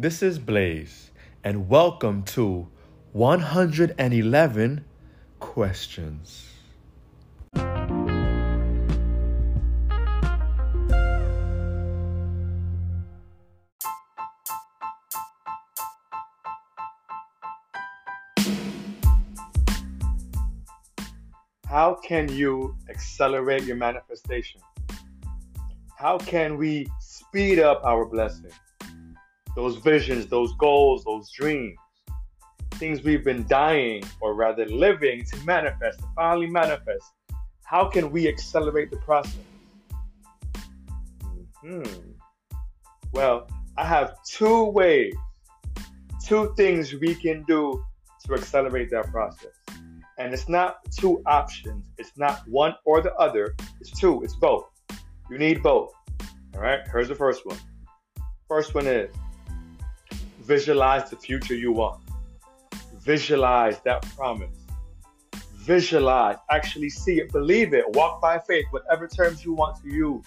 This 0.00 0.22
is 0.22 0.38
Blaze, 0.38 1.10
and 1.42 1.68
welcome 1.68 2.22
to 2.26 2.68
111 3.14 4.84
Questions. 5.40 6.52
How 21.66 21.98
can 22.04 22.28
you 22.28 22.76
accelerate 22.88 23.64
your 23.64 23.74
manifestation? 23.74 24.60
How 25.96 26.18
can 26.18 26.56
we 26.56 26.86
speed 27.00 27.58
up 27.58 27.82
our 27.82 28.04
blessing? 28.04 28.52
Those 29.58 29.74
visions, 29.74 30.28
those 30.28 30.54
goals, 30.54 31.02
those 31.02 31.32
dreams, 31.32 31.76
things 32.74 33.02
we've 33.02 33.24
been 33.24 33.44
dying 33.48 34.04
or 34.20 34.34
rather 34.34 34.64
living 34.66 35.24
to 35.24 35.36
manifest, 35.44 35.98
to 35.98 36.04
finally 36.14 36.46
manifest. 36.46 37.04
How 37.64 37.88
can 37.88 38.12
we 38.12 38.28
accelerate 38.28 38.88
the 38.92 38.98
process? 38.98 39.34
Hmm. 41.60 41.82
Well, 43.12 43.48
I 43.76 43.84
have 43.84 44.14
two 44.22 44.66
ways, 44.66 45.12
two 46.24 46.54
things 46.56 46.94
we 46.94 47.16
can 47.16 47.42
do 47.42 47.84
to 48.26 48.34
accelerate 48.34 48.90
that 48.92 49.10
process. 49.10 49.54
And 50.18 50.32
it's 50.32 50.48
not 50.48 50.78
two 50.96 51.20
options. 51.26 51.84
It's 51.98 52.12
not 52.16 52.46
one 52.46 52.76
or 52.84 53.00
the 53.00 53.12
other. 53.16 53.56
It's 53.80 53.90
two. 53.90 54.22
It's 54.22 54.36
both. 54.36 54.66
You 55.28 55.36
need 55.36 55.64
both. 55.64 55.92
All 56.54 56.60
right. 56.60 56.86
Here's 56.92 57.08
the 57.08 57.16
first 57.16 57.44
one. 57.44 57.58
First 58.48 58.72
one 58.72 58.86
is 58.86 59.10
Visualize 60.48 61.10
the 61.10 61.16
future 61.16 61.54
you 61.54 61.72
want. 61.72 62.00
Visualize 63.02 63.80
that 63.80 64.00
promise. 64.16 64.56
Visualize, 65.56 66.38
actually 66.50 66.88
see 66.88 67.20
it, 67.20 67.30
believe 67.32 67.74
it, 67.74 67.84
walk 67.90 68.22
by 68.22 68.38
faith, 68.38 68.64
whatever 68.70 69.06
terms 69.06 69.44
you 69.44 69.52
want 69.52 69.76
to 69.82 69.90
use. 69.90 70.24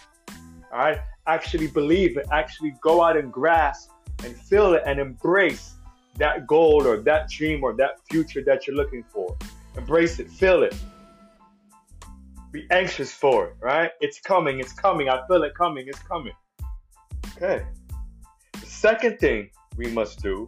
All 0.72 0.78
right? 0.78 1.00
Actually 1.26 1.66
believe 1.66 2.18
it, 2.18 2.28
actually 2.32 2.76
go 2.82 3.02
out 3.02 3.18
and 3.18 3.34
grasp 3.34 3.90
and 4.24 4.38
feel 4.38 4.76
it 4.76 4.84
and 4.86 5.00
embrace 5.00 5.74
that 6.18 6.46
goal 6.46 6.86
or 6.86 6.98
that 6.98 7.28
dream 7.28 7.64
or 7.64 7.74
that 7.78 8.00
future 8.12 8.44
that 8.44 8.68
you're 8.68 8.76
looking 8.76 9.04
for. 9.12 9.36
Embrace 9.76 10.20
it, 10.20 10.30
feel 10.30 10.62
it. 10.62 10.76
Be 12.52 12.68
anxious 12.70 13.12
for 13.12 13.48
it, 13.48 13.56
right? 13.60 13.90
It's 14.02 14.20
coming, 14.20 14.60
it's 14.60 14.74
coming. 14.74 15.10
I 15.10 15.26
feel 15.26 15.42
it 15.42 15.56
coming, 15.56 15.88
it's 15.88 16.04
coming. 16.04 16.34
Okay. 17.36 17.66
The 18.54 18.68
second 18.68 19.18
thing 19.18 19.50
we 19.78 19.88
must 19.88 20.22
do 20.22 20.48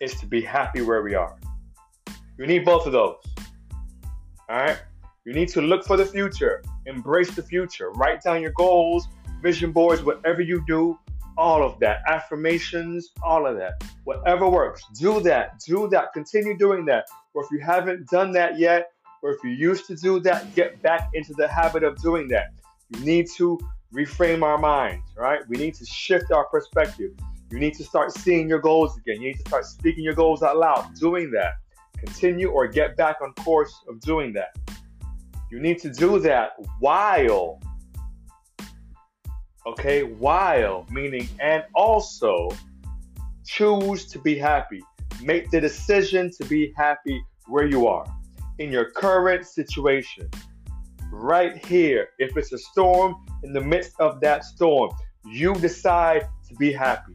is 0.00 0.14
to 0.20 0.26
be 0.26 0.40
happy 0.40 0.82
where 0.82 1.02
we 1.02 1.14
are. 1.14 1.36
You 2.38 2.46
need 2.46 2.64
both 2.64 2.86
of 2.86 2.92
those. 2.92 3.16
All 4.48 4.56
right? 4.56 4.80
You 5.24 5.32
need 5.32 5.48
to 5.50 5.60
look 5.60 5.84
for 5.84 5.96
the 5.96 6.04
future, 6.04 6.62
embrace 6.86 7.34
the 7.34 7.42
future, 7.42 7.90
write 7.92 8.22
down 8.22 8.42
your 8.42 8.52
goals, 8.52 9.06
vision 9.40 9.70
boards, 9.70 10.02
whatever 10.02 10.40
you 10.40 10.64
do, 10.66 10.98
all 11.38 11.62
of 11.62 11.78
that, 11.80 12.02
affirmations, 12.08 13.10
all 13.22 13.46
of 13.46 13.56
that. 13.56 13.82
Whatever 14.04 14.48
works, 14.48 14.82
do 14.98 15.20
that, 15.20 15.60
do 15.60 15.88
that, 15.88 16.12
continue 16.12 16.56
doing 16.58 16.84
that. 16.86 17.06
Or 17.34 17.44
if 17.44 17.50
you 17.50 17.60
haven't 17.60 18.08
done 18.08 18.32
that 18.32 18.58
yet, 18.58 18.90
or 19.22 19.30
if 19.30 19.42
you 19.44 19.50
used 19.50 19.86
to 19.86 19.94
do 19.94 20.18
that, 20.20 20.54
get 20.54 20.82
back 20.82 21.10
into 21.14 21.32
the 21.34 21.46
habit 21.46 21.84
of 21.84 21.96
doing 22.02 22.26
that. 22.28 22.48
You 22.90 23.04
need 23.04 23.28
to 23.36 23.58
reframe 23.94 24.42
our 24.42 24.58
minds, 24.58 25.06
right? 25.16 25.40
We 25.48 25.56
need 25.56 25.74
to 25.74 25.86
shift 25.86 26.32
our 26.32 26.46
perspective. 26.46 27.12
You 27.52 27.58
need 27.58 27.74
to 27.74 27.84
start 27.84 28.12
seeing 28.16 28.48
your 28.48 28.60
goals 28.60 28.96
again. 28.96 29.20
You 29.20 29.28
need 29.28 29.38
to 29.38 29.46
start 29.46 29.66
speaking 29.66 30.02
your 30.02 30.14
goals 30.14 30.42
out 30.42 30.56
loud, 30.56 30.94
doing 30.98 31.30
that. 31.32 31.52
Continue 31.98 32.48
or 32.48 32.66
get 32.66 32.96
back 32.96 33.16
on 33.20 33.34
course 33.44 33.74
of 33.90 34.00
doing 34.00 34.32
that. 34.32 34.56
You 35.50 35.60
need 35.60 35.78
to 35.80 35.90
do 35.90 36.18
that 36.20 36.52
while, 36.80 37.60
okay, 39.66 40.02
while, 40.02 40.86
meaning, 40.90 41.28
and 41.40 41.62
also 41.74 42.48
choose 43.44 44.06
to 44.06 44.18
be 44.18 44.38
happy. 44.38 44.80
Make 45.22 45.50
the 45.50 45.60
decision 45.60 46.30
to 46.40 46.46
be 46.46 46.72
happy 46.74 47.22
where 47.48 47.66
you 47.66 47.86
are 47.86 48.06
in 48.60 48.72
your 48.72 48.92
current 48.92 49.46
situation. 49.46 50.26
Right 51.10 51.62
here, 51.66 52.08
if 52.18 52.34
it's 52.38 52.52
a 52.54 52.58
storm, 52.58 53.14
in 53.42 53.52
the 53.52 53.60
midst 53.60 54.00
of 54.00 54.22
that 54.22 54.46
storm, 54.46 54.90
you 55.26 55.52
decide 55.56 56.26
to 56.48 56.54
be 56.54 56.72
happy. 56.72 57.12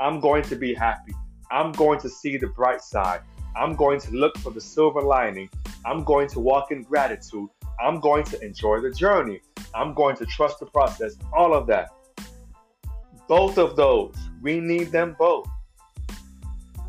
I'm 0.00 0.18
going 0.18 0.42
to 0.44 0.56
be 0.56 0.72
happy. 0.72 1.12
I'm 1.50 1.72
going 1.72 2.00
to 2.00 2.08
see 2.08 2.38
the 2.38 2.46
bright 2.46 2.80
side. 2.80 3.20
I'm 3.54 3.76
going 3.76 4.00
to 4.00 4.12
look 4.12 4.38
for 4.38 4.50
the 4.50 4.60
silver 4.60 5.02
lining. 5.02 5.50
I'm 5.84 6.04
going 6.04 6.26
to 6.28 6.40
walk 6.40 6.70
in 6.70 6.84
gratitude. 6.84 7.50
I'm 7.78 8.00
going 8.00 8.24
to 8.24 8.42
enjoy 8.42 8.80
the 8.80 8.90
journey. 8.90 9.42
I'm 9.74 9.92
going 9.92 10.16
to 10.16 10.24
trust 10.24 10.58
the 10.58 10.64
process. 10.64 11.16
All 11.34 11.52
of 11.52 11.66
that. 11.66 11.90
Both 13.28 13.58
of 13.58 13.76
those, 13.76 14.16
we 14.40 14.58
need 14.58 14.90
them 14.90 15.16
both. 15.18 15.46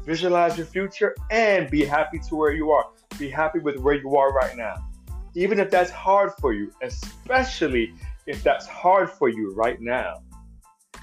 Visualize 0.05 0.57
your 0.57 0.67
future 0.67 1.13
and 1.31 1.69
be 1.69 1.83
happy 1.83 2.19
to 2.29 2.35
where 2.35 2.53
you 2.53 2.71
are. 2.71 2.85
Be 3.19 3.29
happy 3.29 3.59
with 3.59 3.77
where 3.79 3.95
you 3.95 4.15
are 4.15 4.31
right 4.31 4.55
now. 4.55 4.87
Even 5.35 5.59
if 5.59 5.69
that's 5.69 5.91
hard 5.91 6.31
for 6.39 6.53
you, 6.53 6.71
especially 6.81 7.93
if 8.25 8.41
that's 8.41 8.67
hard 8.67 9.09
for 9.11 9.27
you 9.27 9.53
right 9.53 9.81
now, 9.81 10.23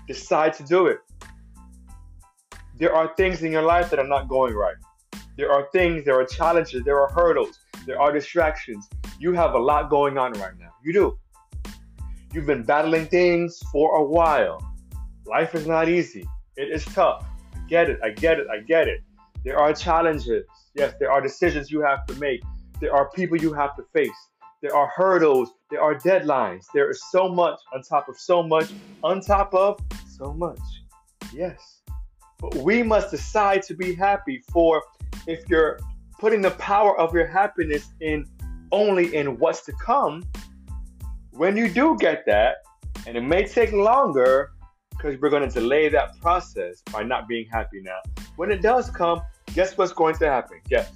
decide 0.06 0.54
to 0.54 0.62
do 0.62 0.86
it 0.86 1.00
there 2.78 2.94
are 2.94 3.12
things 3.16 3.42
in 3.42 3.50
your 3.50 3.62
life 3.62 3.90
that 3.90 3.98
are 3.98 4.06
not 4.06 4.28
going 4.28 4.54
right. 4.54 4.76
There 5.36 5.52
are 5.52 5.68
things, 5.72 6.04
there 6.04 6.18
are 6.18 6.24
challenges, 6.24 6.84
there 6.84 7.00
are 7.00 7.10
hurdles, 7.10 7.58
there 7.86 8.00
are 8.00 8.12
distractions. 8.12 8.88
You 9.18 9.32
have 9.32 9.54
a 9.54 9.58
lot 9.58 9.90
going 9.90 10.16
on 10.16 10.32
right 10.34 10.56
now. 10.58 10.72
You 10.84 10.92
do. 10.92 11.18
You've 12.32 12.46
been 12.46 12.62
battling 12.62 13.06
things 13.06 13.60
for 13.72 13.96
a 13.96 14.04
while. 14.04 14.62
Life 15.26 15.54
is 15.54 15.66
not 15.66 15.88
easy. 15.88 16.28
It 16.56 16.70
is 16.70 16.84
tough. 16.84 17.24
I 17.54 17.60
get 17.68 17.90
it. 17.90 17.98
I 18.02 18.10
get 18.10 18.38
it. 18.38 18.46
I 18.52 18.60
get 18.60 18.86
it. 18.86 19.00
There 19.44 19.58
are 19.58 19.72
challenges. 19.72 20.44
Yes, 20.74 20.94
there 21.00 21.10
are 21.10 21.20
decisions 21.20 21.70
you 21.70 21.80
have 21.80 22.06
to 22.06 22.14
make. 22.14 22.42
There 22.80 22.94
are 22.94 23.10
people 23.10 23.36
you 23.38 23.52
have 23.54 23.74
to 23.76 23.82
face. 23.92 24.20
There 24.62 24.74
are 24.74 24.88
hurdles. 24.88 25.50
There 25.70 25.82
are 25.82 25.94
deadlines. 25.94 26.66
There 26.74 26.90
is 26.90 27.02
so 27.10 27.28
much 27.28 27.58
on 27.72 27.82
top 27.82 28.08
of 28.08 28.18
so 28.18 28.42
much, 28.42 28.70
on 29.02 29.20
top 29.20 29.54
of 29.54 29.80
so 30.08 30.32
much. 30.32 30.60
Yes. 31.32 31.77
We 32.56 32.82
must 32.82 33.10
decide 33.10 33.62
to 33.62 33.74
be 33.74 33.94
happy. 33.94 34.42
For 34.52 34.82
if 35.26 35.48
you're 35.48 35.78
putting 36.18 36.40
the 36.40 36.52
power 36.52 36.98
of 36.98 37.14
your 37.14 37.26
happiness 37.26 37.90
in 38.00 38.26
only 38.70 39.14
in 39.14 39.38
what's 39.38 39.64
to 39.66 39.72
come, 39.84 40.24
when 41.32 41.56
you 41.56 41.68
do 41.68 41.96
get 41.98 42.24
that, 42.26 42.56
and 43.06 43.16
it 43.16 43.22
may 43.22 43.46
take 43.46 43.72
longer 43.72 44.50
because 44.90 45.18
we're 45.20 45.30
going 45.30 45.48
to 45.48 45.60
delay 45.60 45.88
that 45.88 46.20
process 46.20 46.82
by 46.92 47.02
not 47.02 47.28
being 47.28 47.46
happy 47.50 47.80
now. 47.80 47.98
When 48.36 48.50
it 48.50 48.60
does 48.60 48.90
come, 48.90 49.20
guess 49.54 49.78
what's 49.78 49.92
going 49.92 50.16
to 50.16 50.28
happen? 50.28 50.60
Guess. 50.68 50.90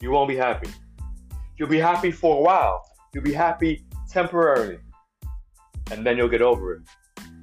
You 0.00 0.10
won't 0.10 0.28
be 0.28 0.36
happy. 0.36 0.68
You'll 1.56 1.68
be 1.68 1.78
happy 1.78 2.10
for 2.10 2.38
a 2.38 2.40
while. 2.40 2.82
You'll 3.12 3.24
be 3.24 3.32
happy 3.32 3.84
temporarily. 4.10 4.78
And 5.90 6.04
then 6.04 6.16
you'll 6.16 6.28
get 6.28 6.42
over 6.42 6.74
it. 6.74 6.82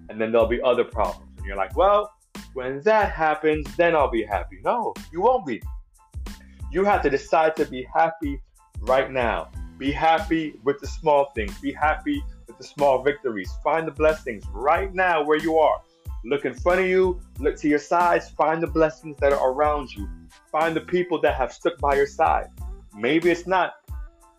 And 0.09 0.19
then 0.19 0.31
there'll 0.31 0.47
be 0.47 0.61
other 0.61 0.83
problems. 0.83 1.30
And 1.41 1.47
you're 1.47 1.57
like, 1.57 1.75
well, 1.75 2.13
when 2.53 2.81
that 2.81 3.11
happens, 3.11 3.65
then 3.75 3.95
I'll 3.95 4.11
be 4.11 4.23
happy. 4.23 4.59
No, 4.63 4.93
you 5.11 5.21
won't 5.21 5.43
be. 5.43 5.59
You 6.71 6.83
have 6.85 7.01
to 7.01 7.09
decide 7.09 7.55
to 7.55 7.65
be 7.65 7.87
happy 7.91 8.39
right 8.81 9.11
now. 9.11 9.49
Be 9.79 9.91
happy 9.91 10.53
with 10.63 10.79
the 10.79 10.85
small 10.85 11.31
things. 11.33 11.57
Be 11.57 11.73
happy 11.73 12.23
with 12.45 12.59
the 12.59 12.63
small 12.63 13.01
victories. 13.01 13.51
Find 13.63 13.87
the 13.87 13.91
blessings 13.91 14.43
right 14.53 14.93
now 14.93 15.23
where 15.23 15.39
you 15.39 15.57
are. 15.57 15.81
Look 16.25 16.45
in 16.45 16.53
front 16.53 16.81
of 16.81 16.85
you, 16.85 17.19
look 17.39 17.55
to 17.61 17.67
your 17.67 17.79
sides, 17.79 18.29
find 18.29 18.61
the 18.61 18.67
blessings 18.67 19.17
that 19.17 19.33
are 19.33 19.51
around 19.51 19.91
you. 19.91 20.07
Find 20.51 20.75
the 20.75 20.81
people 20.81 21.19
that 21.21 21.33
have 21.33 21.51
stuck 21.51 21.79
by 21.79 21.95
your 21.95 22.05
side. 22.05 22.49
Maybe 22.95 23.31
it's 23.31 23.47
not 23.47 23.73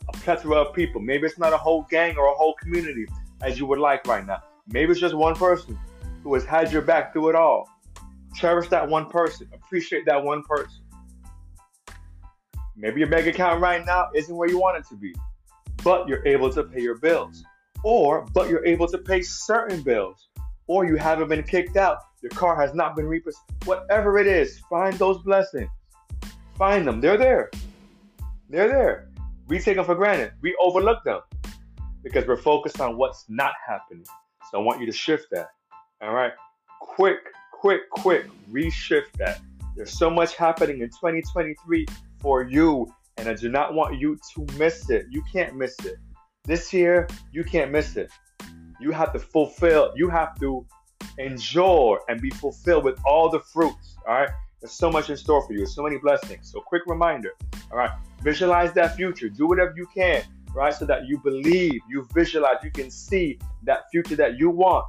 a 0.09 0.13
plethora 0.19 0.59
of 0.59 0.73
people. 0.73 1.01
Maybe 1.01 1.27
it's 1.27 1.39
not 1.39 1.53
a 1.53 1.57
whole 1.57 1.85
gang 1.91 2.17
or 2.17 2.31
a 2.31 2.35
whole 2.35 2.55
community 2.63 3.07
as 3.41 3.59
you 3.59 3.67
would 3.67 3.81
like 3.81 4.07
right 4.07 4.25
now. 4.25 4.45
Maybe 4.69 4.93
it's 4.93 5.01
just 5.01 5.17
one 5.17 5.35
person 5.35 5.77
who 6.23 6.35
has 6.35 6.45
had 6.45 6.73
your 6.73 6.83
back 6.83 7.13
through 7.13 7.31
it 7.31 7.35
all. 7.35 7.69
Cherish 8.35 8.69
that 8.69 8.89
one 8.89 9.07
person. 9.07 9.49
Appreciate 9.53 10.05
that 10.07 10.23
one 10.23 10.43
person. 10.43 10.83
Maybe 12.77 13.01
your 13.01 13.09
bank 13.09 13.27
account 13.27 13.61
right 13.61 13.85
now 13.85 14.09
isn't 14.15 14.35
where 14.35 14.49
you 14.49 14.59
want 14.59 14.79
it 14.79 14.89
to 14.89 14.97
be, 14.97 15.15
but 15.85 16.09
you're 16.09 16.27
able 16.27 16.51
to 16.53 16.65
pay 16.65 16.81
your 16.81 16.99
bills. 16.99 17.45
Or, 17.85 18.27
but 18.33 18.49
you're 18.49 18.65
able 18.65 18.87
to 18.89 18.99
pay 18.99 19.23
certain 19.23 19.83
bills. 19.83 20.29
Or 20.67 20.87
you 20.87 20.97
haven't 20.97 21.29
been 21.29 21.43
kicked 21.43 21.77
out. 21.77 21.99
Your 22.23 22.31
car 22.31 22.59
has 22.61 22.73
not 22.73 22.97
been 22.97 23.07
repossessed. 23.07 23.45
Whatever 23.65 24.19
it 24.19 24.27
is, 24.27 24.61
find 24.71 24.95
those 24.95 25.19
blessings. 25.23 25.69
Find 26.57 26.87
them. 26.87 27.01
They're 27.01 27.19
there. 27.19 27.51
They're 28.49 28.69
there. 28.69 29.09
We 29.49 29.59
take 29.59 29.77
them 29.77 29.85
for 29.85 29.97
granted. 29.97 30.33
We 30.41 30.57
overlook 30.61 31.03
them 31.05 31.21
because 32.03 32.27
we're 32.27 32.37
focused 32.37 32.81
on 32.81 32.97
what's 32.97 33.25
not 33.29 33.53
happening. 33.67 34.05
So 34.51 34.59
I 34.59 34.63
want 34.63 34.81
you 34.81 34.87
to 34.87 34.93
shift 34.93 35.27
that. 35.33 35.49
All 36.03 36.13
right. 36.13 36.33
Quick 36.81 37.33
quick, 37.63 37.89
quick 37.91 38.27
reshift 38.51 39.13
that. 39.19 39.41
There's 39.77 39.97
so 39.97 40.11
much 40.11 40.35
happening 40.35 40.81
in 40.81 40.89
2023 40.89 41.87
for 42.19 42.43
you, 42.43 42.93
and 43.17 43.29
I 43.29 43.35
do 43.35 43.49
not 43.49 43.75
want 43.75 44.01
you 44.01 44.19
to 44.35 44.47
miss 44.59 44.91
it. 44.91 45.07
You 45.11 45.23
can't 45.33 45.55
miss 45.55 45.79
it. 45.85 45.95
This 46.45 46.73
year, 46.73 47.07
you 47.31 47.45
can't 47.45 47.71
miss 47.71 47.97
it. 47.97 48.11
You 48.81 48.91
have 48.91 49.13
to 49.13 49.21
fulfill, 49.21 49.93
you 49.95 50.09
have 50.09 50.37
to 50.41 50.67
enjoy 51.19 51.99
and 52.09 52.21
be 52.21 52.31
fulfilled 52.31 52.83
with 52.83 52.99
all 53.07 53.31
the 53.31 53.39
fruits. 53.39 53.95
All 54.09 54.15
right. 54.15 54.31
There's 54.61 54.73
so 54.73 54.91
much 54.91 55.09
in 55.09 55.17
store 55.17 55.47
for 55.47 55.53
you. 55.53 55.65
so 55.67 55.85
many 55.85 55.99
blessings. 55.99 56.51
So, 56.51 56.61
quick 56.61 56.83
reminder. 56.87 57.31
All 57.71 57.79
right. 57.79 57.93
Visualize 58.23 58.73
that 58.73 58.97
future. 58.97 59.29
Do 59.29 59.47
whatever 59.47 59.73
you 59.77 59.87
can, 59.95 60.25
right? 60.53 60.75
So 60.75 60.85
that 60.87 61.07
you 61.07 61.19
believe, 61.19 61.81
you 61.89 62.09
visualize, 62.13 62.57
you 62.65 62.73
can 62.73 62.91
see 62.91 63.39
that 63.63 63.85
future 63.93 64.17
that 64.17 64.37
you 64.37 64.51
want. 64.51 64.87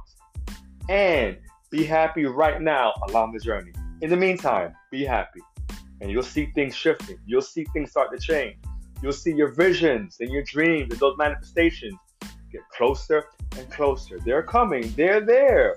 And 0.88 1.38
be 1.70 1.84
happy 1.84 2.24
right 2.24 2.60
now 2.60 2.92
along 3.08 3.32
the 3.32 3.40
journey. 3.40 3.72
In 4.00 4.10
the 4.10 4.16
meantime, 4.16 4.74
be 4.90 5.04
happy. 5.04 5.40
And 6.00 6.10
you'll 6.10 6.22
see 6.22 6.46
things 6.54 6.74
shifting. 6.74 7.18
You'll 7.26 7.42
see 7.42 7.64
things 7.72 7.90
start 7.90 8.12
to 8.12 8.18
change. 8.18 8.56
You'll 9.02 9.12
see 9.12 9.32
your 9.32 9.52
visions 9.52 10.16
and 10.20 10.30
your 10.30 10.42
dreams 10.44 10.92
and 10.92 11.00
those 11.00 11.16
manifestations 11.18 11.94
get 12.52 12.62
closer 12.76 13.24
and 13.58 13.70
closer. 13.70 14.18
They're 14.24 14.42
coming. 14.42 14.92
They're 14.96 15.20
there. 15.20 15.76